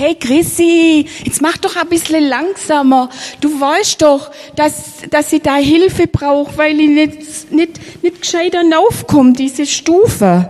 [0.00, 3.10] Hey Chrissy, jetzt mach doch ein bisschen langsamer.
[3.42, 8.62] Du weißt doch, dass, dass ich da Hilfe brauche, weil ich nicht, nicht, nicht gescheiter
[8.78, 10.48] aufkomme, diese Stufe.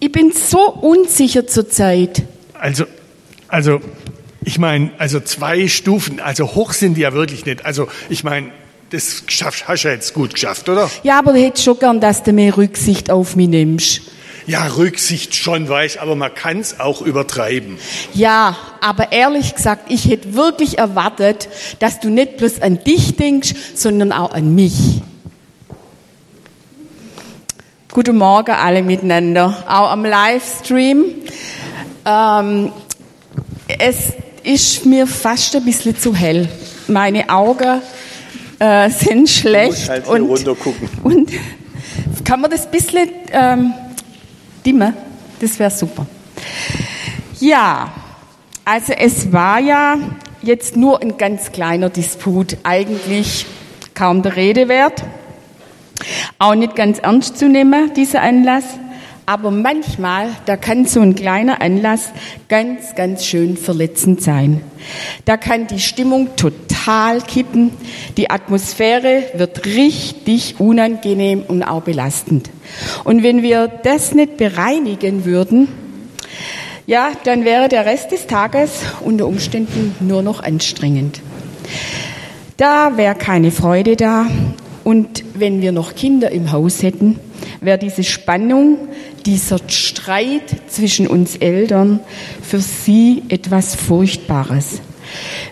[0.00, 2.22] Ich bin so unsicher zurzeit.
[2.54, 2.86] Also,
[3.48, 3.80] also,
[4.46, 7.66] ich meine, also zwei Stufen, also hoch sind die ja wirklich nicht.
[7.66, 8.50] Also, ich meine,
[8.88, 10.90] das geschafft, hast du jetzt gut geschafft, oder?
[11.02, 14.00] Ja, aber ich hätte schon gern, dass du mehr Rücksicht auf mich nimmst.
[14.46, 17.78] Ja, Rücksicht schon, weiß, aber man kann es auch übertreiben.
[18.12, 23.54] Ja, aber ehrlich gesagt, ich hätte wirklich erwartet, dass du nicht bloß an dich denkst,
[23.74, 25.02] sondern auch an mich.
[27.92, 31.04] Guten Morgen alle miteinander, auch am Livestream.
[32.04, 32.72] Ähm,
[33.78, 36.48] es ist mir fast ein bisschen zu hell.
[36.88, 37.80] Meine Augen
[38.58, 39.88] äh, sind schlecht.
[39.88, 40.48] halt hier und,
[41.02, 41.30] und
[42.24, 43.74] kann man das ein bisschen ähm,
[44.64, 44.94] dimmen?
[45.40, 46.06] Das wäre super.
[47.40, 47.92] Ja,
[48.64, 49.96] also es war ja
[50.42, 53.46] jetzt nur ein ganz kleiner Disput, eigentlich
[53.94, 55.02] kaum der Rede wert.
[56.38, 58.64] Auch nicht ganz ernst zu nehmen, dieser Anlass.
[59.24, 62.10] Aber manchmal, da kann so ein kleiner Anlass
[62.48, 64.62] ganz, ganz schön verletzend sein.
[65.24, 67.70] Da kann die Stimmung total kippen.
[68.16, 72.50] Die Atmosphäre wird richtig unangenehm und auch belastend.
[73.04, 75.68] Und wenn wir das nicht bereinigen würden,
[76.86, 81.20] ja, dann wäre der Rest des Tages unter Umständen nur noch anstrengend.
[82.56, 84.26] Da wäre keine Freude da.
[84.82, 87.20] Und wenn wir noch Kinder im Haus hätten,
[87.62, 88.88] wäre diese Spannung,
[89.24, 92.00] dieser Streit zwischen uns Eltern
[92.42, 94.80] für sie etwas Furchtbares.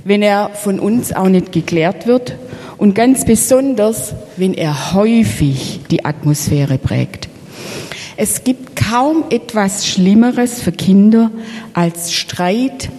[0.04, 2.36] Wenn er von uns auch nicht geklärt wird
[2.78, 7.28] und ganz besonders, wenn er häufig die Atmosphäre prägt.
[8.16, 11.30] Es gibt kaum etwas Schlimmeres für Kinder
[11.72, 12.90] als Streit,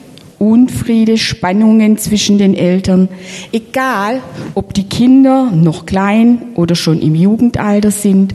[0.42, 3.10] Unfriede, Spannungen zwischen den Eltern,
[3.52, 4.22] egal
[4.56, 8.34] ob die Kinder noch klein oder schon im Jugendalter sind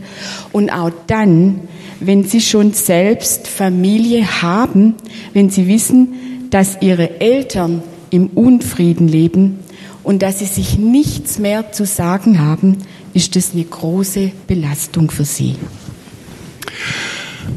[0.53, 1.59] und auch dann,
[1.99, 4.95] wenn sie schon selbst Familie haben,
[5.33, 6.13] wenn sie wissen,
[6.49, 9.59] dass ihre Eltern im Unfrieden leben
[10.01, 12.77] und dass sie sich nichts mehr zu sagen haben,
[13.13, 15.55] ist das eine große Belastung für sie.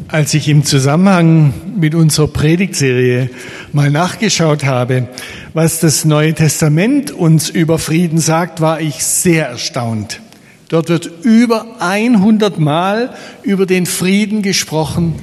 [0.09, 3.31] Als ich im Zusammenhang mit unserer Predigtserie
[3.73, 5.09] mal nachgeschaut habe,
[5.55, 10.21] was das Neue Testament uns über Frieden sagt, war ich sehr erstaunt.
[10.69, 15.15] Dort wird über 100 Mal über den Frieden gesprochen,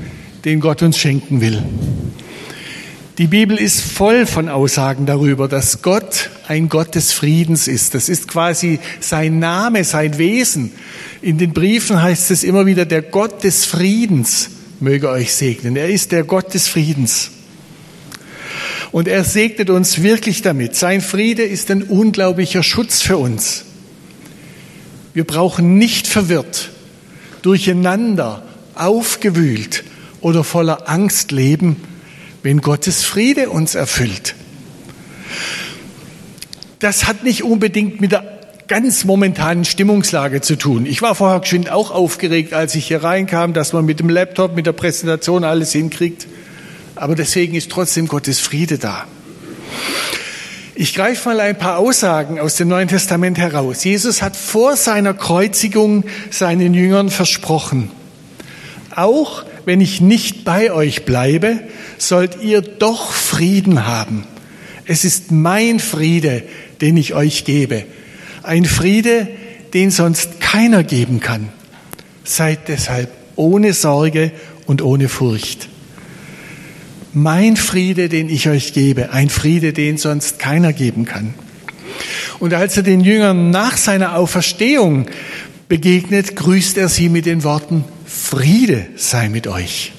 [0.45, 1.63] den Gott uns schenken will.
[3.17, 7.95] Die Bibel ist voll von Aussagen darüber, dass Gott ein Gott des Friedens ist.
[7.95, 10.71] Das ist quasi sein Name, sein Wesen.
[11.21, 15.75] In den Briefen heißt es immer wieder, der Gott des Friedens möge euch segnen.
[15.75, 17.31] Er ist der Gott des Friedens.
[18.91, 20.75] Und er segnet uns wirklich damit.
[20.75, 23.65] Sein Friede ist ein unglaublicher Schutz für uns.
[25.13, 26.69] Wir brauchen nicht verwirrt,
[27.41, 28.43] durcheinander,
[28.75, 29.83] aufgewühlt
[30.21, 31.77] oder voller Angst leben,
[32.43, 34.35] wenn Gottes Friede uns erfüllt.
[36.79, 38.37] Das hat nicht unbedingt mit der
[38.67, 40.85] ganz momentanen Stimmungslage zu tun.
[40.85, 44.55] Ich war vorher geschwind auch aufgeregt, als ich hier reinkam, dass man mit dem Laptop,
[44.55, 46.27] mit der Präsentation alles hinkriegt.
[46.99, 49.05] Aber deswegen ist trotzdem Gottes Friede da.
[50.75, 53.83] Ich greife mal ein paar Aussagen aus dem Neuen Testament heraus.
[53.83, 57.89] Jesus hat vor seiner Kreuzigung seinen Jüngern versprochen,
[58.95, 61.59] auch wenn ich nicht bei euch bleibe,
[61.97, 64.25] sollt ihr doch Frieden haben.
[64.85, 66.43] Es ist mein Friede,
[66.79, 67.85] den ich euch gebe.
[68.43, 69.27] Ein Friede,
[69.73, 71.49] den sonst keiner geben kann.
[72.23, 74.31] Seid deshalb ohne Sorge
[74.67, 75.69] und ohne Furcht.
[77.13, 81.33] Mein Friede, den ich euch gebe, ein Friede, den sonst keiner geben kann.
[82.39, 85.07] Und als er den Jüngern nach seiner Auferstehung
[85.67, 89.93] begegnet, grüßt er sie mit den Worten, Friede sei mit euch.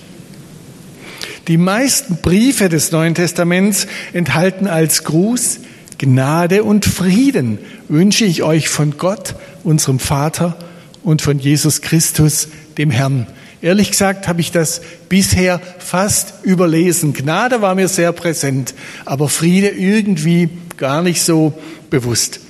[1.48, 5.60] Die meisten Briefe des Neuen Testaments enthalten als Gruß
[5.98, 9.34] Gnade und Frieden wünsche ich euch von Gott,
[9.64, 10.56] unserem Vater
[11.02, 12.48] und von Jesus Christus,
[12.78, 13.26] dem Herrn.
[13.60, 17.12] Ehrlich gesagt habe ich das bisher fast überlesen.
[17.12, 18.74] Gnade war mir sehr präsent,
[19.04, 21.52] aber Friede irgendwie gar nicht so
[21.90, 22.40] bewusst.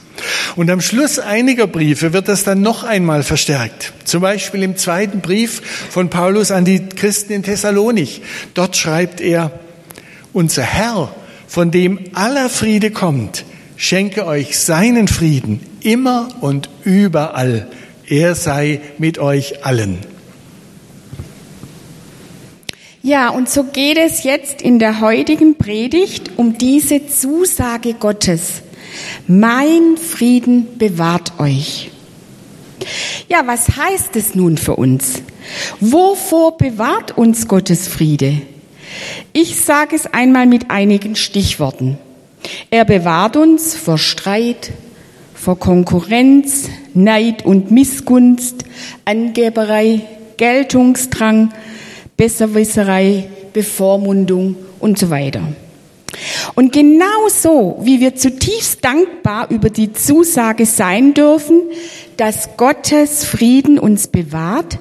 [0.57, 3.93] Und am Schluss einiger Briefe wird das dann noch einmal verstärkt.
[4.05, 8.23] Zum Beispiel im zweiten Brief von Paulus an die Christen in Thessalonik.
[8.55, 9.53] Dort schreibt er,
[10.33, 11.15] unser Herr,
[11.47, 13.45] von dem aller Friede kommt,
[13.77, 17.69] schenke euch seinen Frieden immer und überall.
[18.07, 19.99] Er sei mit euch allen.
[23.03, 28.63] Ja, und so geht es jetzt in der heutigen Predigt um diese Zusage Gottes.
[29.29, 31.93] Mein Frieden bewahrt euch.
[33.29, 35.23] Ja, was heißt es nun für uns?
[35.81, 38.43] Wovor bewahrt uns Gottes Friede?
[39.33, 41.99] Ich sage es einmal mit einigen Stichworten.
[42.71, 44.73] Er bewahrt uns vor Streit,
[45.35, 48.65] vor Konkurrenz, Neid und Missgunst,
[49.05, 50.01] Angeberei,
[50.37, 51.53] Geltungsdrang,
[52.19, 55.41] Besserwisserei, Bevormundung und so weiter.
[56.55, 61.63] Und genauso wie wir zutiefst dankbar über die Zusage sein dürfen,
[62.17, 64.79] dass Gottes Frieden uns bewahrt,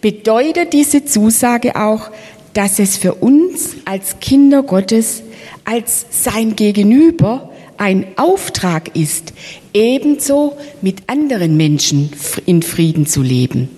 [0.00, 2.10] bedeutet diese Zusage auch,
[2.54, 5.22] dass es für uns als Kinder Gottes,
[5.64, 9.32] als sein Gegenüber ein Auftrag ist,
[9.74, 12.10] ebenso mit anderen Menschen
[12.46, 13.68] in Frieden zu leben.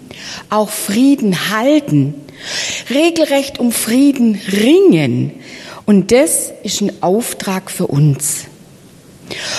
[0.49, 2.15] Auch Frieden halten,
[2.91, 5.33] regelrecht um Frieden ringen.
[5.87, 8.47] Und das ist ein Auftrag für uns.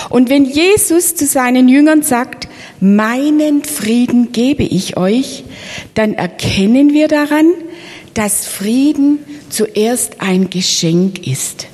[0.09, 2.47] Und wenn Jesus zu seinen Jüngern sagt,
[2.79, 5.43] meinen Frieden gebe ich euch,
[5.93, 7.51] dann erkennen wir daran,
[8.13, 9.19] dass Frieden
[9.49, 11.67] zuerst ein Geschenk ist.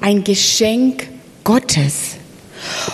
[0.00, 1.08] Ein Geschenk
[1.44, 2.16] Gottes.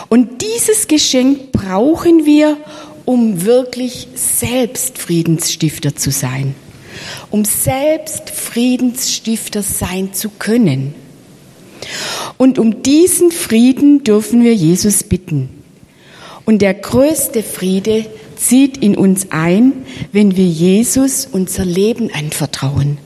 [0.09, 2.59] Und dieses Geschenk brauchen wir,
[3.05, 6.55] um wirklich selbst Friedensstifter zu sein.
[7.31, 10.95] Um selbst Friedensstifter sein zu können.
[12.37, 15.49] Und um diesen Frieden dürfen wir Jesus bitten.
[16.45, 18.07] Und der größte Friede
[18.37, 19.73] zieht in uns ein,
[20.13, 22.99] wenn wir Jesus unser Leben anvertrauen.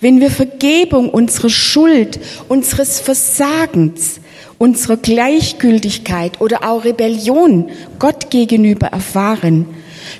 [0.00, 4.20] Wenn wir Vergebung unserer Schuld, unseres Versagens,
[4.56, 9.66] unserer Gleichgültigkeit oder auch Rebellion Gott gegenüber erfahren,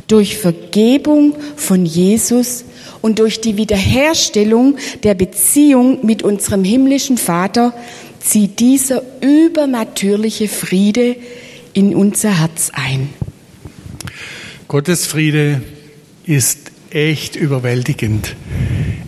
[0.06, 2.64] durch Vergebung von Jesus
[3.00, 7.72] und durch die Wiederherstellung der Beziehung mit unserem himmlischen Vater
[8.20, 11.16] zieht dieser übernatürliche Friede
[11.72, 13.10] in unser Herz ein.
[14.66, 15.62] Gottes Friede
[16.24, 18.36] ist echt überwältigend.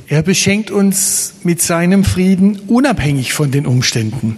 [0.09, 4.37] Er beschenkt uns mit seinem Frieden unabhängig von den Umständen.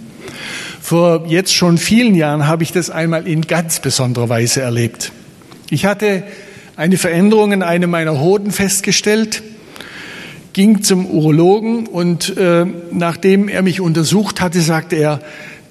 [0.81, 5.11] Vor jetzt schon vielen Jahren habe ich das einmal in ganz besonderer Weise erlebt.
[5.69, 6.23] Ich hatte
[6.75, 9.43] eine Veränderung in einem meiner Hoden festgestellt,
[10.53, 15.19] ging zum Urologen und äh, nachdem er mich untersucht hatte, sagte er,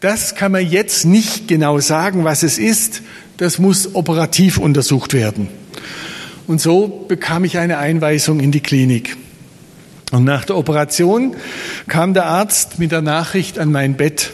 [0.01, 3.03] das kann man jetzt nicht genau sagen, was es ist,
[3.37, 5.49] das muss operativ untersucht werden.
[6.49, 9.17] Und so bekam ich eine Einweisung in die Klinik.
[10.11, 11.37] Und nach der Operation
[11.87, 14.33] kam der Arzt mit der Nachricht an mein Bett,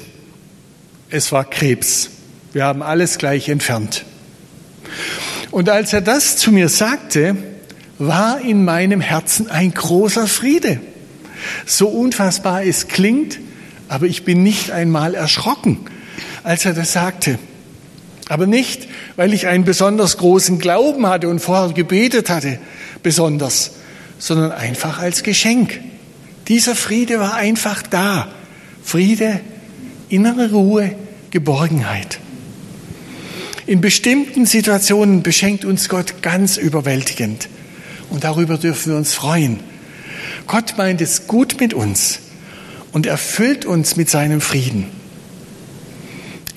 [1.11, 2.11] es war Krebs.
[2.53, 4.05] Wir haben alles gleich entfernt.
[5.51, 7.37] Und als er das zu mir sagte,
[7.99, 10.81] war in meinem Herzen ein großer Friede.
[11.67, 13.39] So unfassbar es klingt,
[13.89, 15.79] aber ich bin nicht einmal erschrocken,
[16.45, 17.39] als er das sagte.
[18.29, 22.59] Aber nicht, weil ich einen besonders großen Glauben hatte und vorher gebetet hatte,
[23.03, 23.73] besonders,
[24.19, 25.81] sondern einfach als Geschenk.
[26.49, 28.29] Dieser Friede war einfach da.
[28.83, 29.41] Friede,
[30.09, 30.95] innere Ruhe,
[31.31, 32.21] Geborgenheit.
[33.69, 37.51] In bestimmten Situationen beschenkt uns Gott ganz überwältigend.
[38.09, 39.61] Und darüber dürfen wir uns freuen.
[40.47, 42.21] Gott meint es gut mit uns
[42.93, 44.87] und erfüllt uns mit seinem Frieden.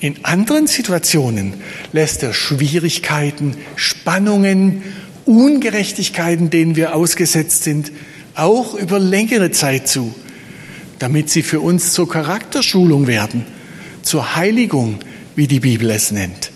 [0.00, 1.52] In anderen Situationen
[1.92, 4.82] lässt er Schwierigkeiten, Spannungen,
[5.26, 7.92] Ungerechtigkeiten, denen wir ausgesetzt sind,
[8.34, 10.14] auch über längere Zeit zu,
[10.98, 13.44] damit sie für uns zur Charakterschulung werden,
[14.00, 15.00] zur Heiligung,
[15.36, 16.51] wie die Bibel es nennt.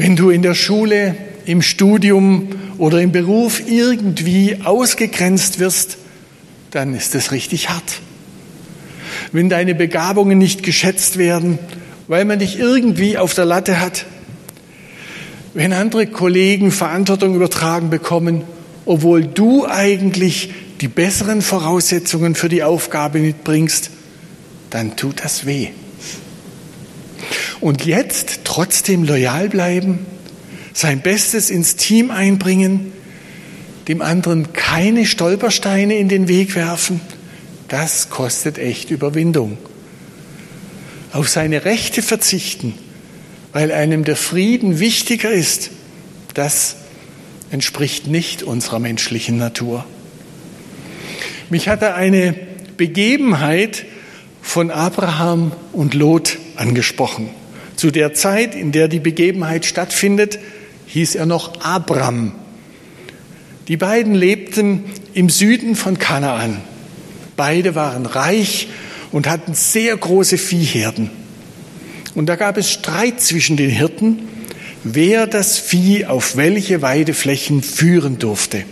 [0.00, 1.14] Wenn du in der Schule,
[1.44, 5.98] im Studium oder im Beruf irgendwie ausgegrenzt wirst,
[6.70, 8.00] dann ist es richtig hart
[9.32, 11.58] wenn deine Begabungen nicht geschätzt werden,
[12.08, 14.06] weil man dich irgendwie auf der Latte hat,
[15.54, 18.42] wenn andere Kollegen Verantwortung übertragen bekommen,
[18.86, 23.90] obwohl du eigentlich die besseren Voraussetzungen für die Aufgabe mitbringst,
[24.70, 25.68] dann tut das weh.
[27.60, 30.06] Und jetzt trotzdem loyal bleiben,
[30.72, 32.92] sein Bestes ins Team einbringen,
[33.88, 37.00] dem anderen keine Stolpersteine in den Weg werfen,
[37.68, 39.58] das kostet echt Überwindung.
[41.12, 42.74] Auf seine Rechte verzichten,
[43.52, 45.70] weil einem der Frieden wichtiger ist,
[46.34, 46.76] das
[47.50, 49.84] entspricht nicht unserer menschlichen Natur.
[51.48, 52.34] Mich hatte eine
[52.76, 53.84] Begebenheit
[54.40, 57.30] von Abraham und Lot angesprochen.
[57.80, 60.38] Zu der Zeit, in der die Begebenheit stattfindet,
[60.88, 62.32] hieß er noch Abram.
[63.68, 64.84] Die beiden lebten
[65.14, 66.58] im Süden von Kanaan.
[67.38, 68.68] Beide waren reich
[69.12, 71.08] und hatten sehr große Viehherden.
[72.14, 74.28] Und da gab es Streit zwischen den Hirten,
[74.84, 78.64] wer das Vieh auf welche Weideflächen führen durfte.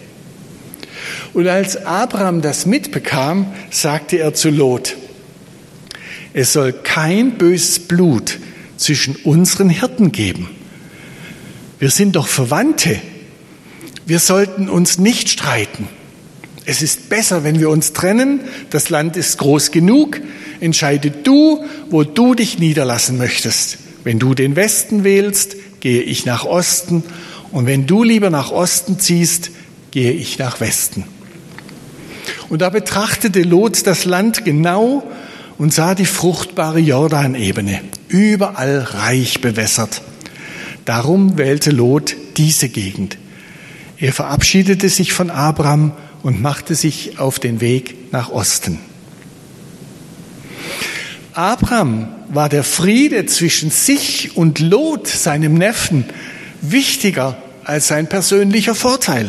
[1.32, 4.96] Und als Abraham das mitbekam, sagte er zu Lot,
[6.34, 8.38] es soll kein böses Blut
[8.78, 10.48] zwischen unseren Hirten geben.
[11.78, 12.98] Wir sind doch Verwandte.
[14.06, 15.88] Wir sollten uns nicht streiten.
[16.64, 18.40] Es ist besser, wenn wir uns trennen.
[18.70, 20.20] Das Land ist groß genug.
[20.60, 23.78] Entscheide du, wo du dich niederlassen möchtest.
[24.04, 27.04] Wenn du den Westen wählst, gehe ich nach Osten.
[27.52, 29.50] Und wenn du lieber nach Osten ziehst,
[29.90, 31.04] gehe ich nach Westen.
[32.48, 35.02] Und da betrachtete Lot das Land genau
[35.58, 40.02] und sah die fruchtbare Jordanebene, überall reich bewässert.
[40.84, 43.18] Darum wählte Lot diese Gegend.
[43.98, 48.78] Er verabschiedete sich von Abraham und machte sich auf den Weg nach Osten.
[51.32, 56.04] Abraham war der Friede zwischen sich und Lot, seinem Neffen,
[56.60, 59.28] wichtiger als sein persönlicher Vorteil.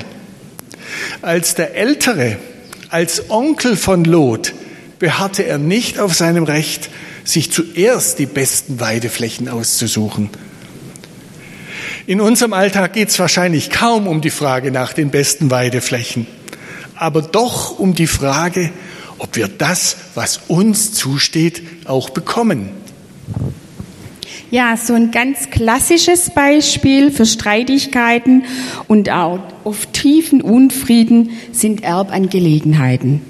[1.21, 2.37] Als der Ältere,
[2.89, 4.53] als Onkel von Lot,
[4.97, 6.89] beharrte er nicht auf seinem Recht,
[7.29, 10.29] sich zuerst die besten Weideflächen auszusuchen.
[12.07, 16.25] In unserem Alltag geht es wahrscheinlich kaum um die Frage nach den besten Weideflächen,
[16.95, 18.71] aber doch um die Frage,
[19.19, 22.71] ob wir das, was uns zusteht, auch bekommen.
[24.49, 28.45] Ja, so ein ganz klassisches Beispiel für Streitigkeiten
[28.87, 33.21] und auch auf tiefen Unfrieden sind Erbangelegenheiten.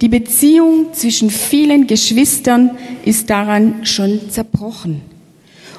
[0.00, 5.00] Die Beziehung zwischen vielen Geschwistern ist daran schon zerbrochen.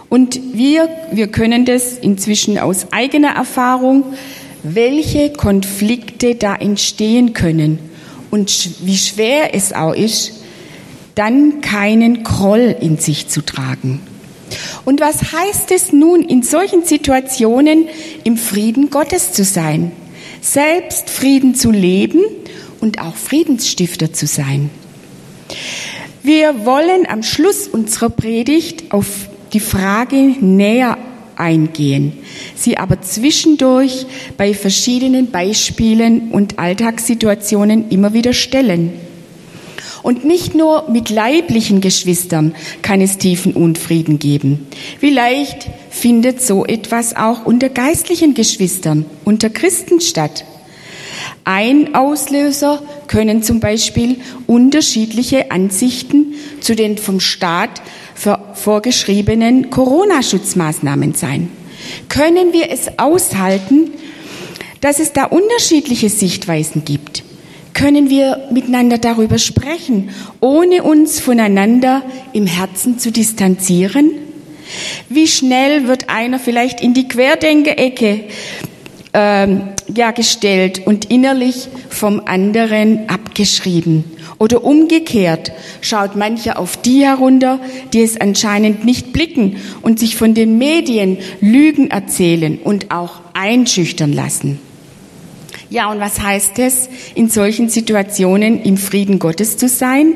[0.09, 4.03] Und wir, wir können das inzwischen aus eigener Erfahrung,
[4.63, 7.79] welche Konflikte da entstehen können
[8.29, 10.33] und wie schwer es auch ist,
[11.15, 14.01] dann keinen Groll in sich zu tragen.
[14.83, 17.87] Und was heißt es nun, in solchen Situationen
[18.23, 19.91] im Frieden Gottes zu sein,
[20.41, 22.21] selbst Frieden zu leben
[22.81, 24.69] und auch Friedensstifter zu sein?
[26.23, 30.97] Wir wollen am Schluss unserer Predigt auf die Frage näher
[31.37, 32.13] eingehen,
[32.55, 34.05] sie aber zwischendurch
[34.37, 38.93] bei verschiedenen Beispielen und Alltagssituationen immer wieder stellen.
[40.01, 44.67] Und nicht nur mit leiblichen Geschwistern kann es tiefen Unfrieden geben.
[44.99, 50.45] Vielleicht findet so etwas auch unter geistlichen Geschwistern, unter Christen statt.
[51.51, 57.81] Ein Auslöser können zum Beispiel unterschiedliche Ansichten zu den vom Staat
[58.53, 61.49] vorgeschriebenen Corona-Schutzmaßnahmen sein.
[62.07, 63.89] Können wir es aushalten,
[64.81, 67.23] dass es da unterschiedliche Sichtweisen gibt?
[67.73, 74.11] Können wir miteinander darüber sprechen, ohne uns voneinander im Herzen zu distanzieren?
[75.09, 78.25] Wie schnell wird einer vielleicht in die Querdenker-Ecke
[79.19, 79.61] ähm,
[79.93, 84.05] ja, gestellt und innerlich vom anderen abgeschrieben?
[84.37, 87.59] Oder umgekehrt schaut mancher auf die herunter,
[87.91, 94.13] die es anscheinend nicht blicken und sich von den Medien Lügen erzählen und auch einschüchtern
[94.13, 94.59] lassen.
[95.69, 100.13] Ja, und was heißt es, in solchen Situationen im Frieden Gottes zu sein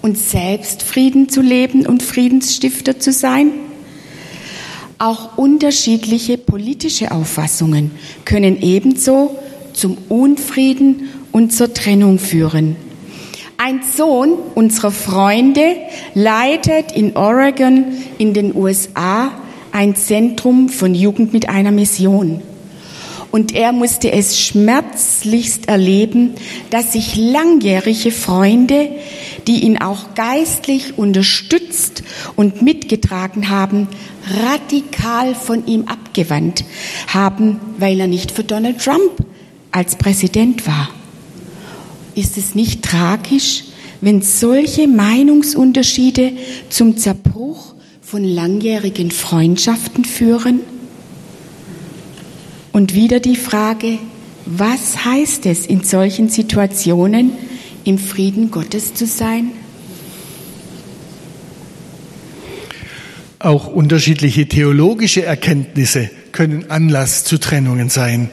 [0.00, 3.52] und selbst Frieden zu leben und Friedensstifter zu sein?
[4.98, 7.90] Auch unterschiedliche politische Auffassungen
[8.24, 9.36] können ebenso
[9.72, 12.76] zum Unfrieden und zur Trennung führen.
[13.56, 15.76] Ein Sohn unserer Freunde
[16.14, 17.86] leitet in Oregon
[18.18, 19.32] in den USA
[19.72, 22.40] ein Zentrum von Jugend mit einer Mission.
[23.32, 26.34] Und er musste es schmerzlichst erleben,
[26.70, 28.90] dass sich langjährige Freunde,
[29.46, 32.02] die ihn auch geistlich unterstützt
[32.36, 33.88] und mitgetragen haben,
[34.42, 36.64] radikal von ihm abgewandt
[37.08, 39.24] haben, weil er nicht für Donald Trump
[39.70, 40.88] als Präsident war.
[42.14, 43.64] Ist es nicht tragisch,
[44.00, 46.32] wenn solche Meinungsunterschiede
[46.68, 50.60] zum Zerbruch von langjährigen Freundschaften führen?
[52.72, 53.98] Und wieder die Frage,
[54.46, 57.32] was heißt es in solchen Situationen,
[57.84, 59.52] im Frieden Gottes zu sein?
[63.38, 68.30] Auch unterschiedliche theologische Erkenntnisse können Anlass zu Trennungen sein.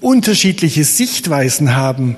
[0.00, 2.16] Unterschiedliche Sichtweisen haben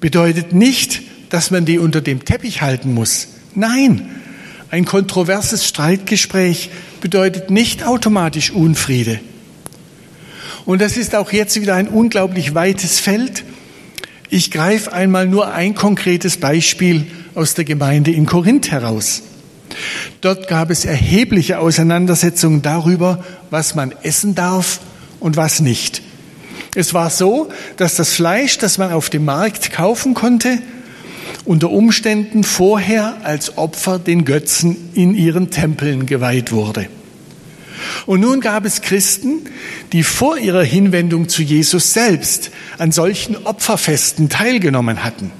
[0.00, 3.28] bedeutet nicht, dass man die unter dem Teppich halten muss.
[3.54, 4.08] Nein,
[4.70, 6.70] ein kontroverses Streitgespräch
[7.00, 9.20] bedeutet nicht automatisch Unfriede.
[10.64, 13.44] Und das ist auch jetzt wieder ein unglaublich weites Feld.
[14.34, 19.20] Ich greife einmal nur ein konkretes Beispiel aus der Gemeinde in Korinth heraus.
[20.22, 24.80] Dort gab es erhebliche Auseinandersetzungen darüber, was man essen darf
[25.20, 26.00] und was nicht.
[26.74, 30.62] Es war so, dass das Fleisch, das man auf dem Markt kaufen konnte,
[31.44, 36.88] unter Umständen vorher als Opfer den Götzen in ihren Tempeln geweiht wurde.
[38.06, 39.40] Und nun gab es Christen,
[39.92, 45.30] die vor ihrer Hinwendung zu Jesus selbst an solchen Opferfesten teilgenommen hatten.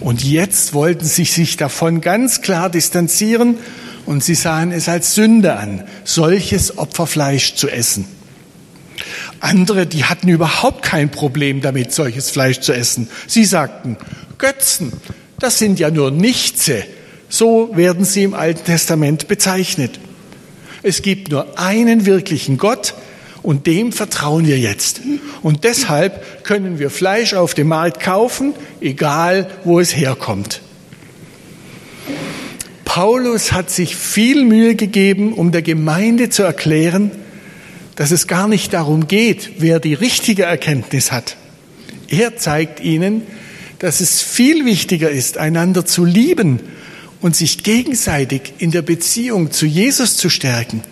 [0.00, 3.58] Und jetzt wollten sie sich davon ganz klar distanzieren
[4.06, 8.06] und sie sahen es als Sünde an, solches Opferfleisch zu essen.
[9.40, 13.08] Andere, die hatten überhaupt kein Problem damit, solches Fleisch zu essen.
[13.26, 13.96] Sie sagten,
[14.38, 14.92] Götzen,
[15.38, 16.84] das sind ja nur Nichtse.
[17.28, 20.00] So werden sie im Alten Testament bezeichnet.
[20.82, 22.94] Es gibt nur einen wirklichen Gott
[23.42, 25.00] und dem vertrauen wir jetzt.
[25.42, 30.60] Und deshalb können wir Fleisch auf dem Markt kaufen, egal wo es herkommt.
[32.84, 37.10] Paulus hat sich viel Mühe gegeben, um der Gemeinde zu erklären,
[37.96, 41.36] dass es gar nicht darum geht, wer die richtige Erkenntnis hat.
[42.08, 43.22] Er zeigt ihnen,
[43.78, 46.60] dass es viel wichtiger ist, einander zu lieben
[47.20, 50.82] und sich gegenseitig in der Beziehung zu Jesus zu stärken.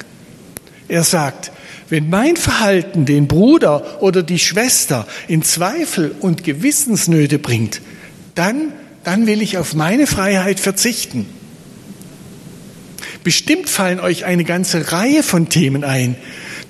[0.88, 1.52] Er sagt,
[1.88, 7.80] wenn mein Verhalten den Bruder oder die Schwester in Zweifel und Gewissensnöte bringt,
[8.34, 8.72] dann,
[9.04, 11.26] dann will ich auf meine Freiheit verzichten.
[13.22, 16.16] Bestimmt fallen euch eine ganze Reihe von Themen ein,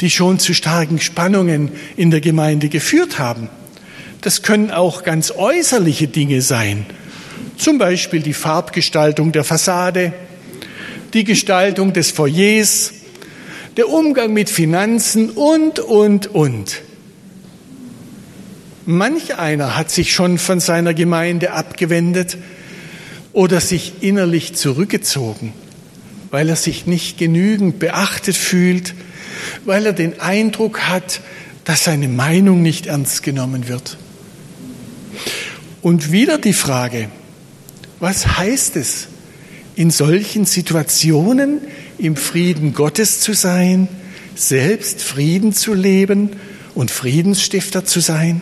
[0.01, 3.49] die schon zu starken Spannungen in der Gemeinde geführt haben.
[4.21, 6.87] Das können auch ganz äußerliche Dinge sein,
[7.57, 10.13] zum Beispiel die Farbgestaltung der Fassade,
[11.13, 12.93] die Gestaltung des Foyers,
[13.77, 16.83] der Umgang mit Finanzen und, und, und.
[18.87, 22.39] Manch einer hat sich schon von seiner Gemeinde abgewendet
[23.33, 25.53] oder sich innerlich zurückgezogen,
[26.31, 28.95] weil er sich nicht genügend beachtet fühlt,
[29.65, 31.21] weil er den Eindruck hat,
[31.65, 33.99] dass seine Meinung nicht ernst genommen wird.
[35.83, 37.11] Und wieder die Frage,
[38.01, 39.09] was heißt es,
[39.75, 41.61] in solchen Situationen
[41.99, 43.89] im Frieden Gottes zu sein,
[44.35, 46.31] selbst Frieden zu leben
[46.75, 48.41] und Friedensstifter zu sein?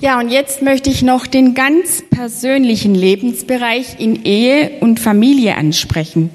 [0.00, 6.30] Ja, und jetzt möchte ich noch den ganz persönlichen Lebensbereich in Ehe und Familie ansprechen.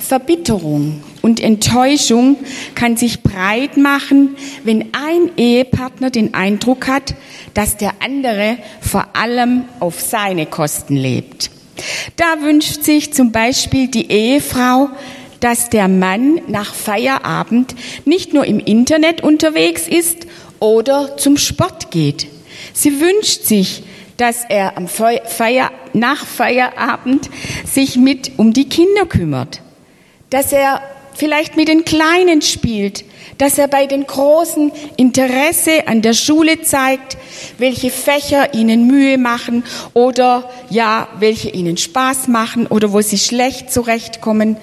[0.00, 2.36] Verbitterung und Enttäuschung
[2.74, 7.14] kann sich breit machen, wenn ein Ehepartner den Eindruck hat,
[7.54, 11.50] dass der andere vor allem auf seine Kosten lebt.
[12.16, 14.88] Da wünscht sich zum Beispiel die Ehefrau,
[15.40, 20.26] dass der Mann nach Feierabend nicht nur im Internet unterwegs ist
[20.58, 22.26] oder zum Sport geht.
[22.74, 23.82] Sie wünscht sich,
[24.18, 27.30] dass er am Feier, nach Feierabend
[27.64, 29.62] sich mit um die Kinder kümmert,
[30.28, 30.82] dass er
[31.20, 33.04] vielleicht mit den Kleinen spielt,
[33.36, 37.18] dass er bei den Großen Interesse an der Schule zeigt,
[37.58, 43.70] welche Fächer ihnen Mühe machen oder ja, welche ihnen Spaß machen oder wo sie schlecht
[43.70, 44.56] zurechtkommen.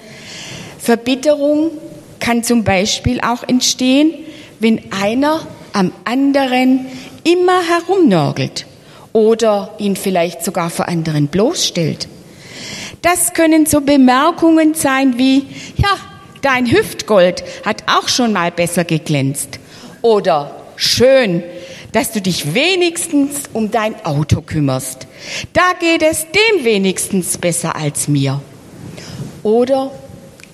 [0.80, 1.70] Verbitterung
[2.18, 4.12] kann zum Beispiel auch entstehen,
[4.58, 6.86] wenn einer am anderen
[7.22, 8.66] immer herumnörgelt
[9.12, 12.08] oder ihn vielleicht sogar vor anderen bloßstellt.
[13.02, 15.96] Das können so Bemerkungen sein wie, ja,
[16.42, 19.58] dein Hüftgold hat auch schon mal besser geglänzt.
[20.02, 21.42] Oder schön,
[21.92, 25.06] dass du dich wenigstens um dein Auto kümmerst.
[25.52, 28.40] Da geht es dem wenigstens besser als mir.
[29.42, 29.90] Oder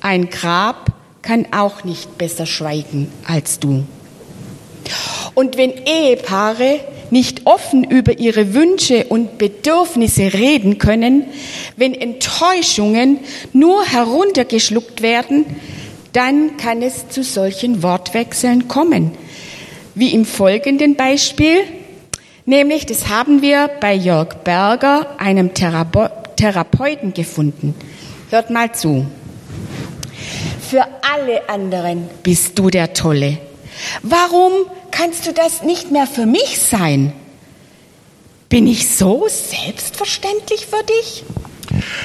[0.01, 0.93] ein Grab
[1.23, 3.85] kann auch nicht besser schweigen als du.
[5.35, 6.81] Und wenn Ehepaare
[7.15, 11.27] nicht offen über ihre Wünsche und Bedürfnisse reden können,
[11.77, 13.21] wenn Enttäuschungen
[13.53, 15.47] nur heruntergeschluckt werden,
[16.13, 19.13] dann kann es zu solchen Wortwechseln kommen.
[19.95, 21.59] Wie im folgenden Beispiel,
[22.47, 27.77] nämlich das haben wir bei Jörg Berger, einem Therapeuten, gefunden.
[28.31, 29.07] Hört mal zu.
[30.69, 33.39] Für alle anderen bist du der Tolle.
[34.03, 34.53] Warum
[34.95, 37.13] kannst du das nicht mehr für mich sein?
[38.49, 41.25] Bin ich so selbstverständlich für dich?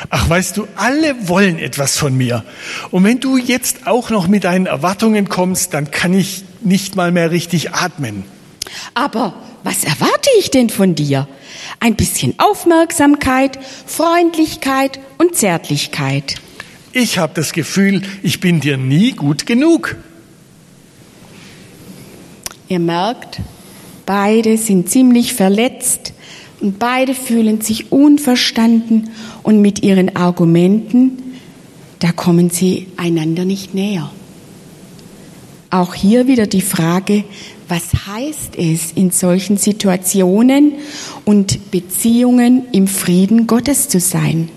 [0.10, 2.43] Ach, weißt du, alle wollen etwas von mir.
[2.89, 7.12] Und wenn du jetzt auch noch mit deinen Erwartungen kommst, dann kann ich nicht mal
[7.12, 8.23] mehr richtig atmen.
[8.95, 11.28] Aber was erwarte ich denn von dir?
[11.80, 16.36] Ein bisschen Aufmerksamkeit, Freundlichkeit und Zärtlichkeit.
[16.91, 19.95] Ich habe das Gefühl, ich bin dir nie gut genug.
[22.69, 23.41] Ihr merkt,
[24.05, 26.13] beide sind ziemlich verletzt
[26.62, 29.10] und beide fühlen sich unverstanden
[29.41, 31.17] und mit ihren Argumenten,
[31.97, 34.12] da kommen sie einander nicht näher.
[35.71, 37.23] Auch hier wieder die Frage,
[37.67, 40.73] was heißt es in solchen Situationen
[41.25, 44.49] und Beziehungen im Frieden Gottes zu sein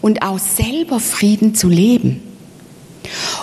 [0.00, 2.27] und auch selber Frieden zu leben?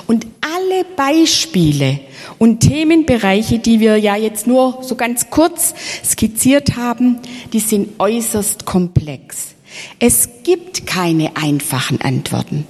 [0.08, 1.99] Und alle Beispiele
[2.38, 5.73] und Themenbereiche, die wir ja jetzt nur so ganz kurz
[6.04, 7.19] skizziert haben,
[7.54, 9.56] die sind äußerst komplex.
[9.99, 12.65] Es gibt keine einfachen Antworten.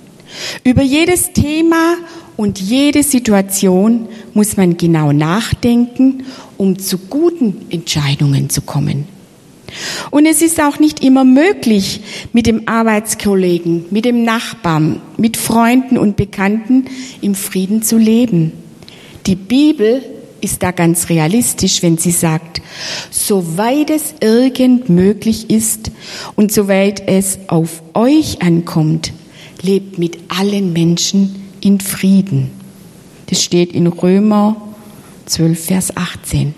[0.63, 1.95] Über jedes Thema
[2.35, 6.25] und jede Situation muss man genau nachdenken,
[6.57, 9.14] um zu guten Entscheidungen zu kommen.
[10.11, 12.01] Und es ist auch nicht immer möglich,
[12.33, 16.85] mit dem Arbeitskollegen, mit dem Nachbarn, mit Freunden und Bekannten
[17.21, 18.51] im Frieden zu leben.
[19.25, 20.03] Die Bibel
[20.41, 22.61] ist da ganz realistisch, wenn sie sagt,
[23.09, 25.91] soweit es irgend möglich ist
[26.35, 29.11] und soweit es auf euch ankommt,
[29.61, 32.51] lebt mit allen Menschen in Frieden.
[33.27, 34.55] Das steht in Römer
[35.25, 36.53] 12, Vers 18.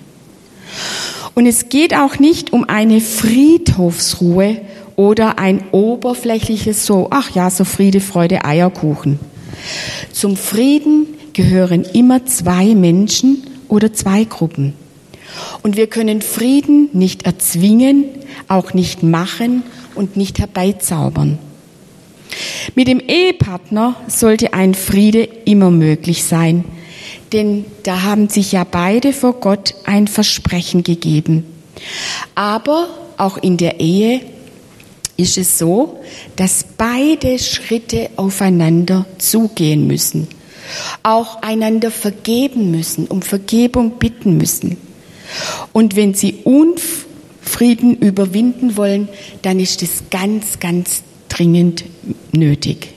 [1.38, 4.60] Und es geht auch nicht um eine Friedhofsruhe
[4.96, 9.20] oder ein oberflächliches so, ach ja, so Friede, Freude, Eierkuchen.
[10.12, 14.74] Zum Frieden gehören immer zwei Menschen oder zwei Gruppen.
[15.62, 18.06] Und wir können Frieden nicht erzwingen,
[18.48, 19.62] auch nicht machen
[19.94, 21.38] und nicht herbeizaubern.
[22.74, 26.66] Mit dem Ehepartner sollte ein Friede immer möglich sein,
[27.34, 31.46] denn da haben sich ja beide vor Gott ein Versprechen gegeben.
[32.36, 32.88] Aber
[33.18, 34.22] auch in der Ehe
[35.18, 36.00] ist es so,
[36.36, 40.28] dass beide Schritte aufeinander zugehen müssen,
[41.04, 44.78] auch einander vergeben müssen, um Vergebung bitten müssen.
[45.74, 49.10] Und wenn sie Unfrieden überwinden wollen,
[49.42, 51.84] dann ist es ganz, ganz dringend
[52.32, 52.90] nötig.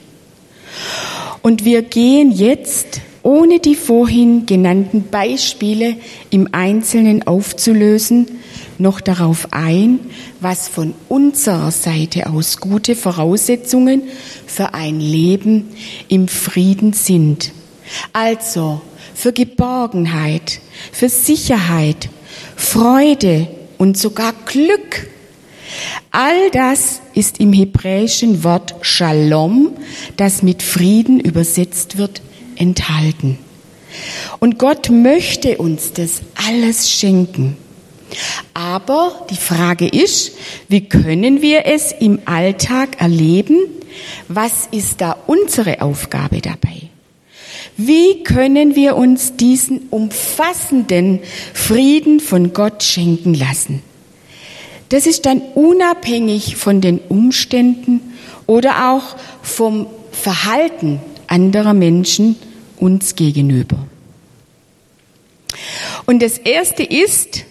[1.41, 5.95] Und wir gehen jetzt, ohne die vorhin genannten Beispiele
[6.29, 8.27] im Einzelnen aufzulösen,
[8.77, 9.99] noch darauf ein,
[10.39, 14.03] was von unserer Seite aus gute Voraussetzungen
[14.47, 15.69] für ein Leben
[16.07, 17.51] im Frieden sind.
[18.13, 18.81] Also
[19.13, 20.59] für Geborgenheit,
[20.91, 22.09] für Sicherheit,
[22.55, 25.07] Freude und sogar Glück
[26.11, 29.71] All das ist im hebräischen Wort Shalom,
[30.17, 32.21] das mit Frieden übersetzt wird,
[32.61, 33.37] enthalten.
[34.39, 37.57] Und Gott möchte uns das alles schenken.
[38.53, 40.33] Aber die Frage ist,
[40.67, 43.57] wie können wir es im Alltag erleben?
[44.27, 46.89] Was ist da unsere Aufgabe dabei?
[47.77, 51.19] Wie können wir uns diesen umfassenden
[51.53, 53.81] Frieden von Gott schenken lassen?
[54.89, 58.01] Das ist dann unabhängig von den Umständen
[58.45, 62.35] oder auch vom Verhalten anderer Menschen
[62.81, 63.77] uns gegenüber.
[66.05, 67.45] Und das Erste ist,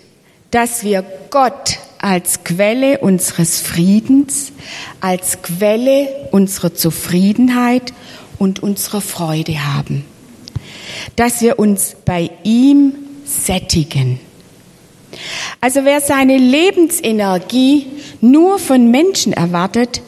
[0.50, 4.52] dass wir Gott als Quelle unseres Friedens,
[5.00, 7.92] als Quelle unserer Zufriedenheit
[8.38, 10.04] und unserer Freude haben.
[11.16, 14.18] Dass wir uns bei ihm sättigen.
[15.60, 17.86] Also wer seine Lebensenergie
[18.20, 20.02] nur von Menschen erwartet,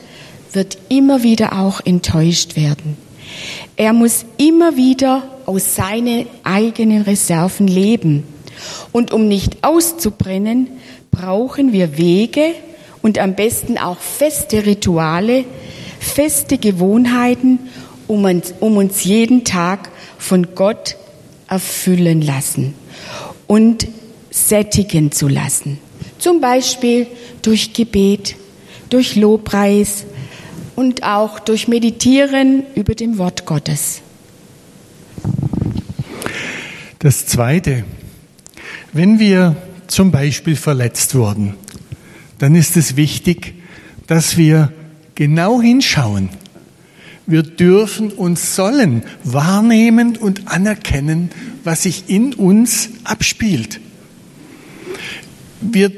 [0.52, 2.96] wird immer wieder auch enttäuscht werden.
[3.76, 8.24] Er muss immer wieder aus seinen eigenen Reserven leben.
[8.92, 10.68] Und um nicht auszubrennen,
[11.10, 12.54] brauchen wir Wege
[13.00, 15.44] und am besten auch feste Rituale,
[15.98, 17.58] feste Gewohnheiten,
[18.06, 20.96] um uns, um uns jeden Tag von Gott
[21.48, 22.74] erfüllen lassen.
[23.46, 23.86] Und
[24.30, 25.78] sättigen zu lassen.
[26.18, 27.06] Zum Beispiel
[27.42, 28.36] durch Gebet,
[28.88, 30.04] durch Lobpreis
[30.82, 34.00] und auch durch Meditieren über dem Wort Gottes.
[36.98, 37.84] Das Zweite,
[38.92, 39.54] wenn wir
[39.86, 41.54] zum Beispiel verletzt wurden,
[42.38, 43.54] dann ist es wichtig,
[44.08, 44.72] dass wir
[45.14, 46.30] genau hinschauen.
[47.26, 51.30] Wir dürfen und sollen wahrnehmen und anerkennen,
[51.62, 53.78] was sich in uns abspielt.
[55.60, 55.92] Wir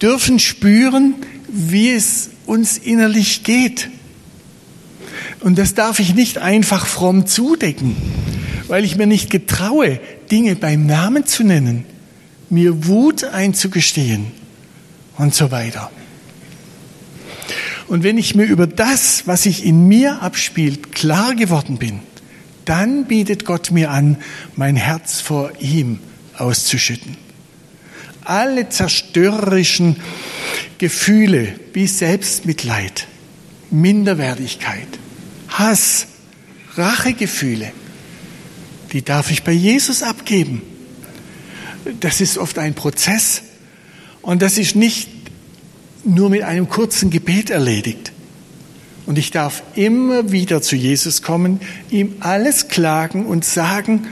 [0.00, 1.16] dürfen spüren,
[1.48, 3.90] wie es uns innerlich geht.
[5.46, 7.94] Und das darf ich nicht einfach fromm zudecken,
[8.66, 11.84] weil ich mir nicht getraue, Dinge beim Namen zu nennen,
[12.50, 14.32] mir Wut einzugestehen
[15.16, 15.92] und so weiter.
[17.86, 22.00] Und wenn ich mir über das, was sich in mir abspielt, klar geworden bin,
[22.64, 24.16] dann bietet Gott mir an,
[24.56, 26.00] mein Herz vor ihm
[26.36, 27.16] auszuschütten.
[28.24, 29.94] alle zerstörerischen
[30.78, 33.06] Gefühle wie Selbstmitleid,
[33.70, 34.88] Minderwertigkeit,
[35.58, 36.06] Hass,
[36.76, 37.72] Rachegefühle,
[38.92, 40.62] die darf ich bei Jesus abgeben.
[42.00, 43.42] Das ist oft ein Prozess
[44.22, 45.08] und das ist nicht
[46.04, 48.12] nur mit einem kurzen Gebet erledigt.
[49.06, 54.06] Und ich darf immer wieder zu Jesus kommen, ihm alles klagen und sagen,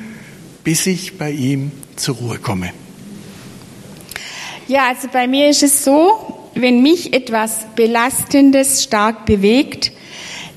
[0.62, 2.72] bis ich bei ihm zur Ruhe komme.
[4.68, 9.92] Ja, also bei mir ist es so, wenn mich etwas Belastendes stark bewegt,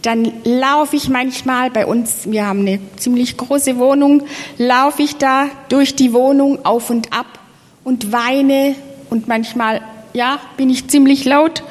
[0.01, 4.23] dann laufe ich manchmal bei uns, wir haben eine ziemlich große Wohnung,
[4.57, 7.39] laufe ich da durch die Wohnung auf und ab
[7.83, 8.75] und weine
[9.09, 9.81] und manchmal,
[10.13, 11.63] ja, bin ich ziemlich laut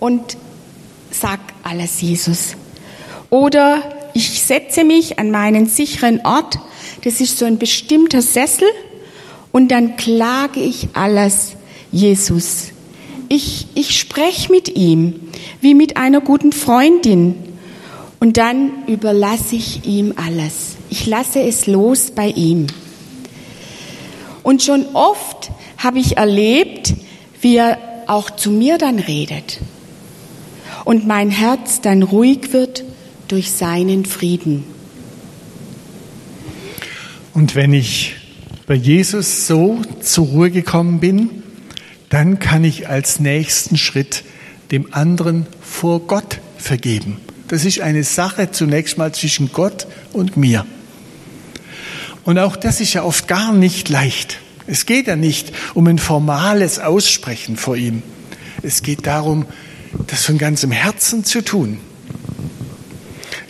[0.00, 0.36] und
[1.10, 2.56] sag alles Jesus.
[3.30, 3.82] Oder
[4.14, 6.58] ich setze mich an meinen sicheren Ort,
[7.04, 8.68] das ist so ein bestimmter Sessel,
[9.52, 11.52] und dann klage ich alles
[11.90, 12.72] Jesus.
[13.30, 15.14] Ich, ich spreche mit ihm
[15.62, 17.36] wie mit einer guten Freundin
[18.20, 20.76] und dann überlasse ich ihm alles.
[20.90, 22.66] Ich lasse es los bei ihm.
[24.42, 26.94] Und schon oft habe ich erlebt,
[27.40, 29.60] wie er auch zu mir dann redet
[30.86, 32.84] und mein Herz dann ruhig wird
[33.26, 34.64] durch seinen Frieden.
[37.34, 38.14] Und wenn ich
[38.68, 41.42] bei Jesus so zur Ruhe gekommen bin,
[42.08, 44.22] dann kann ich als nächsten Schritt
[44.70, 47.18] dem anderen vor Gott vergeben.
[47.48, 50.66] Das ist eine Sache zunächst mal zwischen Gott und mir.
[52.24, 54.38] Und auch das ist ja oft gar nicht leicht.
[54.66, 58.02] Es geht ja nicht um ein formales Aussprechen vor ihm.
[58.62, 59.46] Es geht darum,
[60.08, 61.78] das von ganzem Herzen zu tun.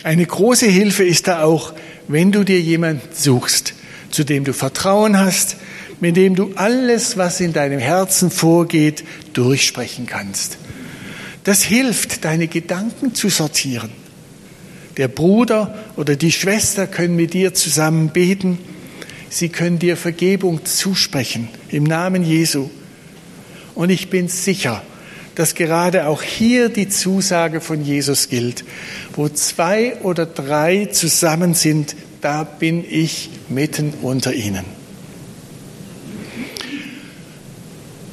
[0.03, 1.73] Eine große Hilfe ist da auch,
[2.07, 3.73] wenn du dir jemanden suchst,
[4.11, 5.57] zu dem du Vertrauen hast,
[5.99, 10.57] mit dem du alles, was in deinem Herzen vorgeht, durchsprechen kannst.
[11.47, 13.89] Das hilft, deine Gedanken zu sortieren.
[14.97, 18.57] Der Bruder oder die Schwester können mit dir zusammen beten.
[19.29, 22.69] Sie können dir Vergebung zusprechen im Namen Jesu.
[23.75, 24.83] Und ich bin sicher,
[25.35, 28.65] dass gerade auch hier die Zusage von Jesus gilt.
[29.15, 34.65] Wo zwei oder drei zusammen sind, da bin ich mitten unter ihnen.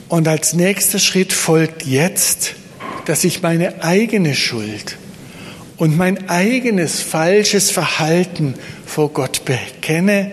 [0.09, 2.55] Und als nächster Schritt folgt jetzt,
[3.04, 4.96] dass ich meine eigene Schuld
[5.76, 8.54] und mein eigenes falsches Verhalten
[8.86, 10.30] vor Gott bekenne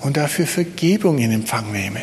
[0.00, 2.00] und dafür Vergebung in Empfang nehme.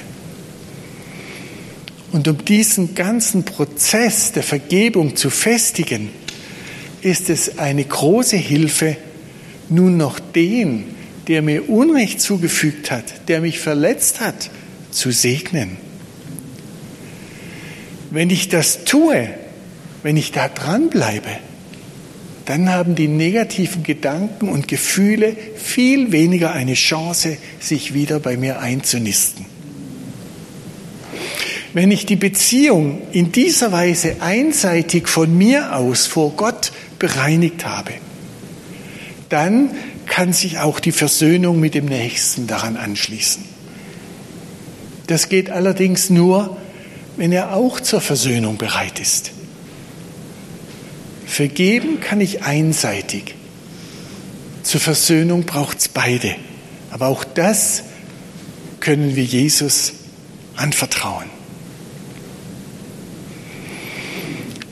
[2.12, 6.10] Und um diesen ganzen Prozess der Vergebung zu festigen,
[7.02, 8.98] ist es eine große Hilfe,
[9.70, 10.86] nun noch den,
[11.28, 14.50] der mir Unrecht zugefügt hat, der mich verletzt hat,
[14.92, 15.78] zu segnen.
[18.12, 19.30] Wenn ich das tue,
[20.06, 21.32] wenn ich da dranbleibe,
[22.46, 28.60] dann haben die negativen Gedanken und Gefühle viel weniger eine Chance, sich wieder bei mir
[28.60, 29.48] einzunisten.
[31.74, 37.94] Wenn ich die Beziehung in dieser Weise einseitig von mir aus vor Gott bereinigt habe,
[39.30, 39.72] dann
[40.06, 43.44] kann sich auch die Versöhnung mit dem Nächsten daran anschließen.
[45.08, 46.58] Das geht allerdings nur,
[47.18, 49.32] wenn er auch zur Versöhnung bereit ist.
[51.26, 53.36] Vergeben kann ich einseitig.
[54.64, 56.36] Zur Versöhnung braucht es beide.
[56.92, 57.84] Aber auch das
[58.80, 59.94] können wir Jesus
[60.56, 61.26] anvertrauen.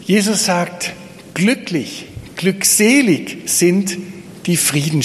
[0.06, 0.94] Jesus sagt,
[1.34, 3.98] glücklich, glückselig sind
[4.46, 5.02] die Frieden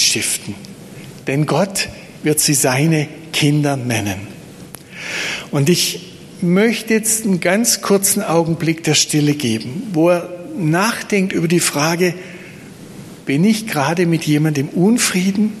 [1.27, 1.89] denn Gott
[2.23, 4.27] wird sie seine Kinder nennen.
[5.51, 11.47] Und ich möchte jetzt einen ganz kurzen Augenblick der Stille geben, wo er nachdenkt über
[11.47, 12.13] die Frage,
[13.25, 15.53] bin ich gerade mit jemandem Unfrieden?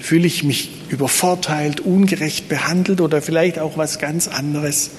[0.00, 4.90] Fühle ich mich übervorteilt, ungerecht behandelt oder vielleicht auch was ganz anderes?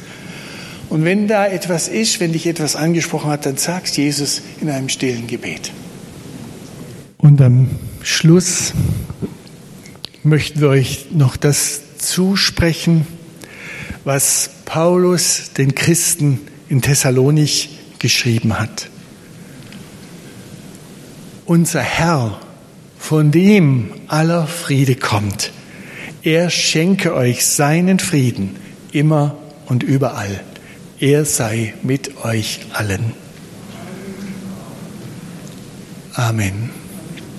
[0.90, 4.90] Und wenn da etwas ist, wenn dich etwas angesprochen hat, dann sagst Jesus in einem
[4.90, 5.72] stillen Gebet.
[7.18, 7.70] Und am
[8.02, 8.74] Schluss
[10.24, 13.06] möchten wir euch noch das zusprechen,
[14.04, 18.89] was Paulus den Christen in Thessalonich geschrieben hat.
[21.50, 22.40] Unser Herr,
[23.00, 25.52] von dem aller Friede kommt,
[26.22, 28.58] er schenke euch seinen Frieden
[28.92, 29.36] immer
[29.66, 30.42] und überall.
[31.00, 33.14] Er sei mit euch allen.
[36.14, 36.70] Amen.